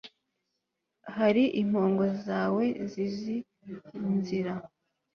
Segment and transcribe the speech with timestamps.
[1.09, 3.37] ahari impongo zawe zizi
[4.09, 4.53] inzira